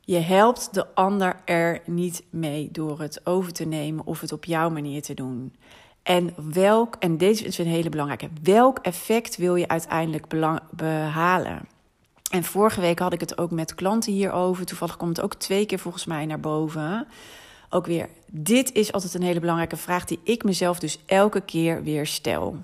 Je 0.00 0.18
helpt 0.18 0.74
de 0.74 0.94
ander 0.94 1.40
er 1.44 1.82
niet 1.86 2.24
mee 2.30 2.70
door 2.70 3.00
het 3.00 3.26
over 3.26 3.52
te 3.52 3.64
nemen 3.64 4.06
of 4.06 4.20
het 4.20 4.32
op 4.32 4.44
jouw 4.44 4.70
manier 4.70 5.02
te 5.02 5.14
doen. 5.14 5.54
En 6.04 6.34
welk, 6.52 6.96
en 6.98 7.16
deze 7.16 7.44
is 7.44 7.58
een 7.58 7.66
hele 7.66 7.88
belangrijke, 7.88 8.28
welk 8.42 8.78
effect 8.78 9.36
wil 9.36 9.54
je 9.54 9.68
uiteindelijk 9.68 10.26
behalen? 10.70 11.68
En 12.30 12.44
vorige 12.44 12.80
week 12.80 12.98
had 12.98 13.12
ik 13.12 13.20
het 13.20 13.38
ook 13.38 13.50
met 13.50 13.74
klanten 13.74 14.12
hierover. 14.12 14.66
Toevallig 14.66 14.96
komt 14.96 15.16
het 15.16 15.24
ook 15.24 15.34
twee 15.34 15.66
keer 15.66 15.78
volgens 15.78 16.04
mij 16.04 16.26
naar 16.26 16.40
boven. 16.40 17.06
Ook 17.70 17.86
weer, 17.86 18.08
dit 18.26 18.72
is 18.72 18.92
altijd 18.92 19.14
een 19.14 19.22
hele 19.22 19.40
belangrijke 19.40 19.76
vraag 19.76 20.04
die 20.04 20.20
ik 20.22 20.44
mezelf 20.44 20.78
dus 20.78 20.98
elke 21.06 21.40
keer 21.40 21.82
weer 21.82 22.06
stel. 22.06 22.56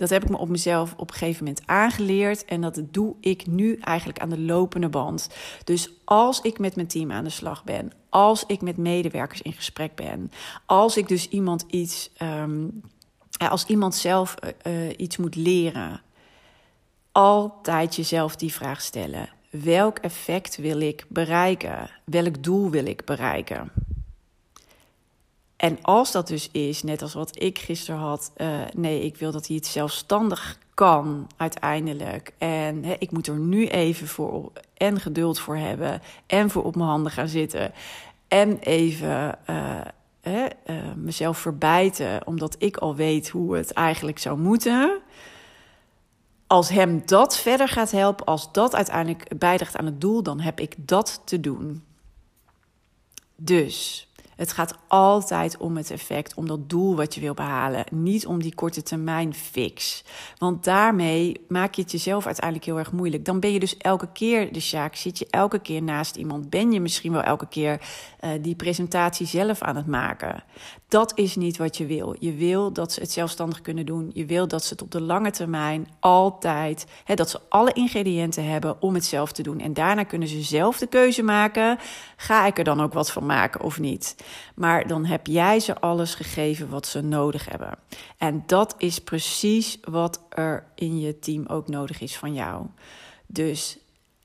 Dat 0.00 0.10
heb 0.10 0.22
ik 0.22 0.28
me 0.28 0.38
op 0.38 0.48
mezelf 0.48 0.94
op 0.96 1.10
een 1.10 1.16
gegeven 1.16 1.44
moment 1.44 1.62
aangeleerd. 1.66 2.44
En 2.44 2.60
dat 2.60 2.82
doe 2.90 3.14
ik 3.20 3.46
nu 3.46 3.76
eigenlijk 3.76 4.18
aan 4.18 4.30
de 4.30 4.40
lopende 4.40 4.88
band. 4.88 5.28
Dus 5.64 5.90
als 6.04 6.40
ik 6.40 6.58
met 6.58 6.76
mijn 6.76 6.86
team 6.86 7.12
aan 7.12 7.24
de 7.24 7.30
slag 7.30 7.64
ben, 7.64 7.92
als 8.08 8.44
ik 8.46 8.60
met 8.60 8.76
medewerkers 8.76 9.42
in 9.42 9.52
gesprek 9.52 9.94
ben, 9.94 10.32
als 10.66 10.96
ik 10.96 11.08
dus 11.08 11.28
iemand 11.28 11.64
iets, 11.70 12.10
um, 12.22 12.80
als 13.38 13.64
iemand 13.66 13.94
zelf 13.94 14.34
uh, 14.66 14.88
iets 14.96 15.16
moet 15.16 15.34
leren, 15.34 16.00
altijd 17.12 17.96
jezelf 17.96 18.36
die 18.36 18.52
vraag 18.52 18.80
stellen: 18.80 19.28
welk 19.50 19.98
effect 19.98 20.56
wil 20.56 20.80
ik 20.80 21.06
bereiken? 21.08 21.90
Welk 22.04 22.42
doel 22.42 22.70
wil 22.70 22.86
ik 22.86 23.04
bereiken? 23.04 23.72
En 25.60 25.78
als 25.82 26.12
dat 26.12 26.26
dus 26.28 26.48
is, 26.50 26.82
net 26.82 27.02
als 27.02 27.14
wat 27.14 27.42
ik 27.42 27.58
gisteren 27.58 28.00
had, 28.00 28.32
uh, 28.36 28.60
nee, 28.74 29.04
ik 29.04 29.16
wil 29.16 29.32
dat 29.32 29.46
hij 29.46 29.56
het 29.56 29.66
zelfstandig 29.66 30.58
kan 30.74 31.26
uiteindelijk. 31.36 32.32
En 32.38 33.00
ik 33.00 33.10
moet 33.10 33.26
er 33.26 33.38
nu 33.38 33.66
even 33.66 34.06
voor 34.06 34.52
en 34.74 35.00
geduld 35.00 35.38
voor 35.38 35.56
hebben 35.56 36.02
en 36.26 36.50
voor 36.50 36.64
op 36.64 36.76
mijn 36.76 36.88
handen 36.88 37.12
gaan 37.12 37.28
zitten. 37.28 37.72
En 38.28 38.58
even 38.58 39.38
hè, 40.20 40.46
uh, 40.66 40.76
mezelf 40.96 41.38
verbijten, 41.38 42.26
omdat 42.26 42.56
ik 42.58 42.76
al 42.76 42.94
weet 42.94 43.28
hoe 43.28 43.56
het 43.56 43.72
eigenlijk 43.72 44.18
zou 44.18 44.38
moeten. 44.38 44.98
Als 46.46 46.68
hem 46.68 47.02
dat 47.06 47.36
verder 47.38 47.68
gaat 47.68 47.90
helpen, 47.90 48.26
als 48.26 48.52
dat 48.52 48.74
uiteindelijk 48.74 49.38
bijdraagt 49.38 49.76
aan 49.76 49.86
het 49.86 50.00
doel, 50.00 50.22
dan 50.22 50.40
heb 50.40 50.60
ik 50.60 50.74
dat 50.78 51.22
te 51.24 51.40
doen. 51.40 51.84
Dus 53.36 54.08
het 54.40 54.52
gaat 54.52 54.78
altijd 54.86 55.56
om 55.56 55.76
het 55.76 55.90
effect, 55.90 56.34
om 56.34 56.46
dat 56.46 56.70
doel 56.70 56.96
wat 56.96 57.14
je 57.14 57.20
wil 57.20 57.34
behalen. 57.34 57.84
Niet 57.90 58.26
om 58.26 58.42
die 58.42 58.54
korte 58.54 58.82
termijn 58.82 59.34
fix. 59.34 60.04
Want 60.38 60.64
daarmee 60.64 61.44
maak 61.48 61.74
je 61.74 61.82
het 61.82 61.90
jezelf 61.90 62.26
uiteindelijk 62.26 62.66
heel 62.66 62.78
erg 62.78 62.92
moeilijk. 62.92 63.24
Dan 63.24 63.40
ben 63.40 63.52
je 63.52 63.60
dus 63.60 63.76
elke 63.76 64.08
keer 64.12 64.52
de 64.52 64.60
Sjaak, 64.60 64.96
zit 64.96 65.18
je 65.18 65.26
elke 65.30 65.58
keer 65.58 65.82
naast 65.82 66.16
iemand. 66.16 66.50
Ben 66.50 66.72
je 66.72 66.80
misschien 66.80 67.12
wel 67.12 67.22
elke 67.22 67.48
keer 67.48 67.80
uh, 68.20 68.30
die 68.40 68.54
presentatie 68.54 69.26
zelf 69.26 69.62
aan 69.62 69.76
het 69.76 69.86
maken. 69.86 70.44
Dat 70.90 71.12
is 71.14 71.36
niet 71.36 71.56
wat 71.56 71.76
je 71.76 71.86
wil. 71.86 72.16
Je 72.18 72.34
wil 72.34 72.72
dat 72.72 72.92
ze 72.92 73.00
het 73.00 73.12
zelfstandig 73.12 73.60
kunnen 73.60 73.86
doen. 73.86 74.10
Je 74.14 74.26
wil 74.26 74.48
dat 74.48 74.64
ze 74.64 74.72
het 74.72 74.82
op 74.82 74.90
de 74.90 75.00
lange 75.00 75.30
termijn 75.30 75.88
altijd, 76.00 76.86
hè, 77.04 77.14
dat 77.14 77.30
ze 77.30 77.40
alle 77.48 77.72
ingrediënten 77.72 78.44
hebben 78.44 78.82
om 78.82 78.94
het 78.94 79.04
zelf 79.04 79.32
te 79.32 79.42
doen. 79.42 79.60
En 79.60 79.74
daarna 79.74 80.04
kunnen 80.04 80.28
ze 80.28 80.42
zelf 80.42 80.78
de 80.78 80.86
keuze 80.86 81.22
maken: 81.22 81.78
ga 82.16 82.46
ik 82.46 82.58
er 82.58 82.64
dan 82.64 82.80
ook 82.80 82.92
wat 82.92 83.10
van 83.10 83.26
maken 83.26 83.60
of 83.60 83.78
niet? 83.78 84.16
Maar 84.54 84.86
dan 84.86 85.04
heb 85.04 85.26
jij 85.26 85.60
ze 85.60 85.80
alles 85.80 86.14
gegeven 86.14 86.68
wat 86.68 86.86
ze 86.86 87.00
nodig 87.00 87.48
hebben. 87.50 87.78
En 88.18 88.42
dat 88.46 88.74
is 88.78 88.98
precies 88.98 89.78
wat 89.82 90.20
er 90.28 90.64
in 90.74 91.00
je 91.00 91.18
team 91.18 91.46
ook 91.46 91.68
nodig 91.68 92.00
is 92.00 92.16
van 92.16 92.34
jou. 92.34 92.66
Dus 93.26 93.78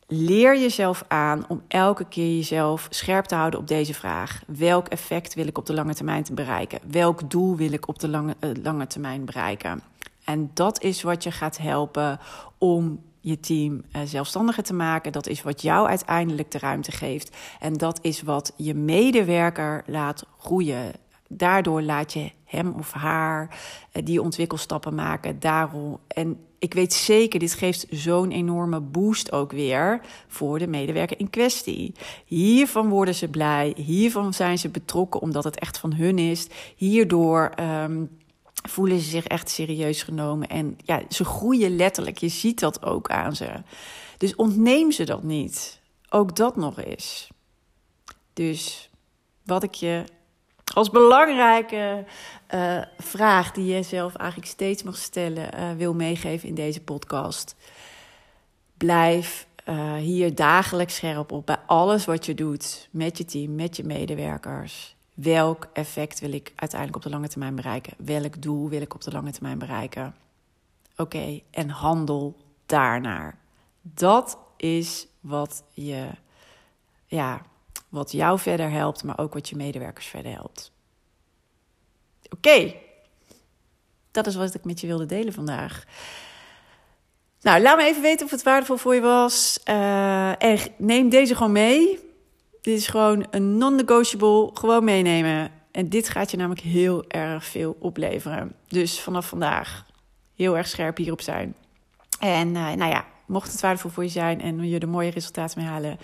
leer 0.07 0.59
jezelf 0.59 1.03
aan 1.07 1.45
om 1.47 1.61
elke 1.67 2.05
keer 2.05 2.35
jezelf 2.35 2.87
scherp 2.89 3.25
te 3.25 3.35
houden 3.35 3.59
op 3.59 3.67
deze 3.67 3.93
vraag. 3.93 4.41
Welk 4.47 4.87
effect 4.87 5.33
wil 5.33 5.47
ik 5.47 5.57
op 5.57 5.65
de 5.65 5.73
lange 5.73 5.93
termijn 5.93 6.23
te 6.23 6.33
bereiken? 6.33 6.79
Welk 6.91 7.29
doel 7.29 7.55
wil 7.55 7.71
ik 7.71 7.87
op 7.87 7.99
de 7.99 8.07
lange, 8.07 8.35
uh, 8.39 8.49
lange 8.63 8.87
termijn 8.87 9.25
bereiken? 9.25 9.81
En 10.23 10.51
dat 10.53 10.81
is 10.81 11.01
wat 11.01 11.23
je 11.23 11.31
gaat 11.31 11.57
helpen 11.57 12.19
om 12.57 13.01
je 13.19 13.39
team 13.39 13.73
uh, 13.73 14.01
zelfstandiger 14.05 14.63
te 14.63 14.73
maken. 14.73 15.11
Dat 15.11 15.27
is 15.27 15.41
wat 15.41 15.61
jou 15.61 15.87
uiteindelijk 15.87 16.51
de 16.51 16.59
ruimte 16.59 16.91
geeft. 16.91 17.35
En 17.59 17.73
dat 17.73 17.99
is 18.01 18.21
wat 18.21 18.53
je 18.55 18.73
medewerker 18.73 19.83
laat 19.85 20.25
groeien. 20.37 20.91
Daardoor 21.27 21.81
laat 21.81 22.13
je 22.13 22.31
hem 22.43 22.73
of 22.77 22.91
haar 22.91 23.49
uh, 23.93 24.05
die 24.05 24.21
ontwikkelstappen 24.21 24.95
maken. 24.95 25.39
Daarom. 25.39 25.99
En 26.07 26.39
ik 26.65 26.73
weet 26.73 26.93
zeker, 26.93 27.39
dit 27.39 27.53
geeft 27.53 27.85
zo'n 27.89 28.31
enorme 28.31 28.79
boost 28.79 29.31
ook 29.31 29.51
weer 29.51 30.01
voor 30.27 30.59
de 30.59 30.67
medewerker 30.67 31.19
in 31.19 31.29
kwestie. 31.29 31.93
Hiervan 32.25 32.89
worden 32.89 33.15
ze 33.15 33.27
blij, 33.27 33.73
hiervan 33.75 34.33
zijn 34.33 34.57
ze 34.57 34.69
betrokken 34.69 35.21
omdat 35.21 35.43
het 35.43 35.59
echt 35.59 35.77
van 35.77 35.93
hun 35.93 36.19
is. 36.19 36.47
Hierdoor. 36.75 37.51
Um, 37.59 38.09
voelen 38.69 38.99
ze 38.99 39.09
zich 39.09 39.25
echt 39.25 39.49
serieus 39.49 40.03
genomen. 40.03 40.47
En 40.47 40.77
ja, 40.83 41.01
ze 41.09 41.25
groeien 41.25 41.75
letterlijk. 41.75 42.17
Je 42.17 42.27
ziet 42.27 42.59
dat 42.59 42.83
ook 42.83 43.09
aan 43.09 43.35
ze. 43.35 43.49
Dus 44.17 44.35
ontneem 44.35 44.91
ze 44.91 45.03
dat 45.03 45.23
niet. 45.23 45.79
Ook 46.09 46.35
dat 46.35 46.55
nog 46.55 46.79
eens. 46.79 47.27
Dus 48.33 48.89
wat 49.43 49.63
ik 49.63 49.73
je 49.73 50.03
als 50.73 50.89
belangrijke 50.89 52.05
uh, 52.53 52.81
vraag 52.97 53.51
die 53.51 53.75
je 53.75 53.83
zelf 53.83 54.15
eigenlijk 54.15 54.49
steeds 54.49 54.83
mag 54.83 54.97
stellen 54.97 55.49
uh, 55.59 55.71
wil 55.71 55.93
meegeven 55.93 56.49
in 56.49 56.55
deze 56.55 56.81
podcast. 56.81 57.55
Blijf 58.77 59.47
uh, 59.69 59.93
hier 59.93 60.35
dagelijks 60.35 60.95
scherp 60.95 61.31
op 61.31 61.45
bij 61.45 61.57
alles 61.65 62.05
wat 62.05 62.25
je 62.25 62.33
doet 62.33 62.87
met 62.91 63.17
je 63.17 63.25
team, 63.25 63.55
met 63.55 63.75
je 63.75 63.83
medewerkers. 63.83 64.95
Welk 65.13 65.67
effect 65.73 66.19
wil 66.19 66.33
ik 66.33 66.53
uiteindelijk 66.55 67.05
op 67.05 67.11
de 67.11 67.17
lange 67.17 67.27
termijn 67.27 67.55
bereiken? 67.55 67.93
Welk 67.97 68.41
doel 68.41 68.69
wil 68.69 68.81
ik 68.81 68.93
op 68.93 69.01
de 69.01 69.11
lange 69.11 69.31
termijn 69.31 69.57
bereiken? 69.57 70.15
Oké, 70.97 71.41
en 71.51 71.69
handel 71.69 72.35
daarnaar. 72.65 73.37
Dat 73.81 74.37
is 74.57 75.07
wat 75.19 75.63
je, 75.71 76.07
ja, 77.05 77.41
wat 77.95 78.11
jou 78.11 78.39
verder 78.39 78.71
helpt, 78.71 79.03
maar 79.03 79.19
ook 79.19 79.33
wat 79.33 79.49
je 79.49 79.55
medewerkers 79.55 80.05
verder 80.05 80.31
helpt. 80.31 80.71
Oké, 82.29 82.73
dat 84.11 84.27
is 84.27 84.35
wat 84.35 84.53
ik 84.53 84.65
met 84.65 84.81
je 84.81 84.87
wilde 84.87 85.05
delen 85.05 85.33
vandaag. 85.33 85.83
Nou, 87.41 87.61
laat 87.61 87.77
me 87.77 87.83
even 87.83 88.01
weten 88.01 88.25
of 88.25 88.31
het 88.31 88.43
waardevol 88.43 88.77
voor 88.77 88.95
je 88.95 89.01
was. 89.01 89.59
Uh, 89.69 90.43
en 90.43 90.59
neem 90.77 91.09
deze 91.09 91.35
gewoon 91.35 91.51
mee. 91.51 91.99
Dit 92.61 92.77
is 92.77 92.87
gewoon 92.87 93.25
een 93.29 93.57
non-negotiable, 93.57 94.49
gewoon 94.53 94.83
meenemen. 94.83 95.51
En 95.71 95.89
dit 95.89 96.09
gaat 96.09 96.31
je 96.31 96.37
namelijk 96.37 96.61
heel 96.61 97.07
erg 97.07 97.45
veel 97.45 97.75
opleveren. 97.79 98.55
Dus 98.67 98.99
vanaf 98.99 99.27
vandaag 99.27 99.85
heel 100.35 100.57
erg 100.57 100.67
scherp 100.67 100.97
hierop 100.97 101.21
zijn. 101.21 101.55
En 102.19 102.47
uh, 102.47 102.71
nou 102.71 102.91
ja, 102.91 103.05
mocht 103.25 103.51
het 103.51 103.61
waardevol 103.61 103.89
voor 103.89 104.03
je 104.03 104.09
zijn 104.09 104.41
en 104.41 104.69
je 104.69 104.79
er 104.79 104.89
mooie 104.89 105.09
resultaten 105.09 105.59
mee 105.59 105.69
halen, 105.69 105.97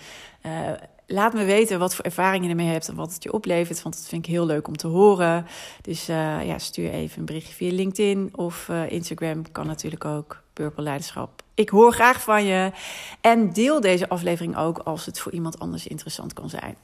uh, 0.46 0.70
laat 1.06 1.32
me 1.32 1.44
weten 1.44 1.78
wat 1.78 1.94
voor 1.94 2.04
ervaringen 2.04 2.44
je 2.44 2.50
ermee 2.50 2.72
hebt 2.72 2.88
en 2.88 2.94
wat 2.94 3.12
het 3.12 3.22
je 3.22 3.32
oplevert. 3.32 3.82
Want 3.82 3.94
dat 3.94 4.08
vind 4.08 4.26
ik 4.26 4.32
heel 4.32 4.46
leuk 4.46 4.68
om 4.68 4.76
te 4.76 4.86
horen. 4.86 5.46
Dus 5.80 6.08
uh, 6.08 6.46
ja, 6.46 6.58
stuur 6.58 6.90
even 6.90 7.18
een 7.18 7.24
berichtje 7.24 7.54
via 7.54 7.72
LinkedIn 7.72 8.30
of 8.36 8.68
Instagram. 8.88 9.52
Kan 9.52 9.66
natuurlijk 9.66 10.04
ook. 10.04 10.42
Purple 10.52 10.82
Leiderschap. 10.82 11.42
Ik 11.54 11.68
hoor 11.68 11.92
graag 11.92 12.22
van 12.22 12.44
je. 12.44 12.72
En 13.20 13.52
deel 13.52 13.80
deze 13.80 14.08
aflevering 14.08 14.56
ook 14.56 14.78
als 14.78 15.06
het 15.06 15.18
voor 15.18 15.32
iemand 15.32 15.58
anders 15.58 15.86
interessant 15.86 16.32
kan 16.32 16.48
zijn. 16.48 16.76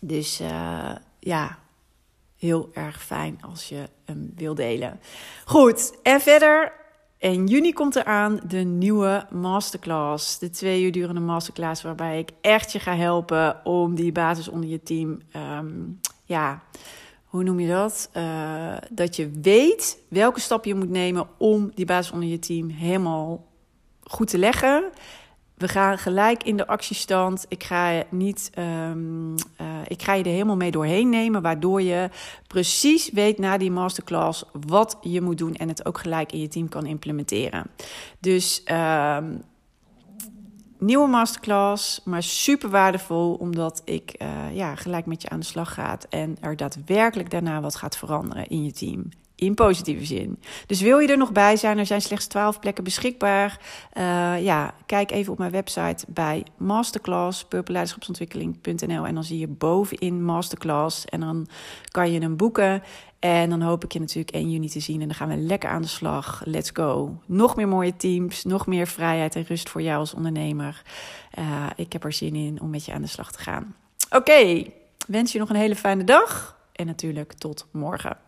Dus 0.00 0.40
uh, 0.40 0.90
ja, 1.18 1.58
heel 2.36 2.70
erg 2.72 3.02
fijn 3.02 3.38
als 3.42 3.68
je 3.68 3.88
hem 4.04 4.32
wil 4.36 4.54
delen. 4.54 5.00
Goed, 5.44 5.94
en 6.02 6.20
verder. 6.20 6.72
In 7.18 7.46
juni 7.46 7.72
komt 7.72 7.96
eraan 7.96 8.40
de 8.48 8.58
nieuwe 8.58 9.26
masterclass. 9.30 10.38
De 10.38 10.50
twee 10.50 10.82
uur 10.82 10.92
durende 10.92 11.20
masterclass 11.20 11.82
waarbij 11.82 12.18
ik 12.18 12.30
echt 12.40 12.72
je 12.72 12.78
ga 12.78 12.96
helpen 12.96 13.64
om 13.64 13.94
die 13.94 14.12
basis 14.12 14.48
onder 14.48 14.70
je 14.70 14.82
team... 14.82 15.18
Um, 15.36 16.00
ja, 16.24 16.62
hoe 17.24 17.42
noem 17.42 17.60
je 17.60 17.68
dat? 17.68 18.10
Uh, 18.16 18.76
dat 18.90 19.16
je 19.16 19.30
weet 19.42 19.98
welke 20.08 20.40
stap 20.40 20.64
je 20.64 20.74
moet 20.74 20.90
nemen 20.90 21.26
om 21.38 21.70
die 21.74 21.86
basis 21.86 22.12
onder 22.12 22.28
je 22.28 22.38
team 22.38 22.68
helemaal 22.68 23.46
goed 24.02 24.28
te 24.28 24.38
leggen. 24.38 24.84
We 25.58 25.68
gaan 25.68 25.98
gelijk 25.98 26.42
in 26.42 26.56
de 26.56 26.66
actiestand. 26.66 27.44
Ik 27.48 27.64
ga, 27.64 28.02
niet, 28.10 28.50
um, 28.58 29.34
uh, 29.34 29.66
ik 29.86 30.02
ga 30.02 30.14
je 30.14 30.24
er 30.24 30.30
helemaal 30.30 30.56
mee 30.56 30.70
doorheen 30.70 31.08
nemen, 31.08 31.42
waardoor 31.42 31.82
je 31.82 32.10
precies 32.46 33.10
weet 33.10 33.38
na 33.38 33.58
die 33.58 33.70
masterclass 33.70 34.44
wat 34.66 34.98
je 35.00 35.20
moet 35.20 35.38
doen 35.38 35.54
en 35.54 35.68
het 35.68 35.86
ook 35.86 35.98
gelijk 35.98 36.32
in 36.32 36.40
je 36.40 36.48
team 36.48 36.68
kan 36.68 36.86
implementeren. 36.86 37.66
Dus 38.20 38.62
um, 38.72 39.42
nieuwe 40.78 41.08
masterclass, 41.08 42.00
maar 42.04 42.22
super 42.22 42.70
waardevol 42.70 43.34
omdat 43.34 43.82
ik 43.84 44.14
uh, 44.22 44.56
ja, 44.56 44.74
gelijk 44.74 45.06
met 45.06 45.22
je 45.22 45.28
aan 45.28 45.40
de 45.40 45.46
slag 45.46 45.74
ga 45.74 45.98
en 46.08 46.36
er 46.40 46.56
daadwerkelijk 46.56 47.30
daarna 47.30 47.60
wat 47.60 47.76
gaat 47.76 47.96
veranderen 47.96 48.46
in 48.46 48.64
je 48.64 48.72
team 48.72 49.08
in 49.38 49.54
positieve 49.54 50.04
zin. 50.04 50.42
Dus 50.66 50.80
wil 50.80 50.98
je 50.98 51.08
er 51.08 51.16
nog 51.16 51.32
bij 51.32 51.56
zijn? 51.56 51.78
Er 51.78 51.86
zijn 51.86 52.02
slechts 52.02 52.26
12 52.26 52.60
plekken 52.60 52.84
beschikbaar. 52.84 53.60
Uh, 53.98 54.42
ja, 54.42 54.74
kijk 54.86 55.10
even 55.10 55.32
op 55.32 55.38
mijn 55.38 55.50
website 55.50 56.04
bij 56.08 56.44
masterclass 56.56 57.44
purpleleiderschapsontwikkeling.nl 57.44 59.06
en 59.06 59.14
dan 59.14 59.24
zie 59.24 59.38
je 59.38 59.48
bovenin 59.48 60.24
masterclass 60.24 61.04
en 61.04 61.20
dan 61.20 61.48
kan 61.90 62.12
je 62.12 62.20
hem 62.20 62.36
boeken. 62.36 62.82
En 63.18 63.50
dan 63.50 63.60
hoop 63.60 63.84
ik 63.84 63.92
je 63.92 63.98
natuurlijk 63.98 64.30
1 64.30 64.50
juni 64.50 64.68
te 64.68 64.80
zien 64.80 65.00
en 65.00 65.06
dan 65.06 65.16
gaan 65.16 65.28
we 65.28 65.36
lekker 65.36 65.70
aan 65.70 65.82
de 65.82 65.88
slag. 65.88 66.42
Let's 66.44 66.70
go. 66.72 67.18
Nog 67.26 67.56
meer 67.56 67.68
mooie 67.68 67.96
teams, 67.96 68.44
nog 68.44 68.66
meer 68.66 68.86
vrijheid 68.86 69.36
en 69.36 69.44
rust 69.44 69.68
voor 69.68 69.82
jou 69.82 69.98
als 69.98 70.14
ondernemer. 70.14 70.82
Uh, 71.38 71.66
ik 71.76 71.92
heb 71.92 72.04
er 72.04 72.12
zin 72.12 72.34
in 72.34 72.60
om 72.60 72.70
met 72.70 72.84
je 72.84 72.92
aan 72.92 73.02
de 73.02 73.08
slag 73.08 73.32
te 73.32 73.38
gaan. 73.38 73.74
Oké, 74.10 74.64
wens 75.06 75.32
je 75.32 75.38
nog 75.38 75.48
een 75.48 75.56
hele 75.56 75.76
fijne 75.76 76.04
dag 76.04 76.58
en 76.72 76.86
natuurlijk 76.86 77.32
tot 77.32 77.66
morgen. 77.72 78.27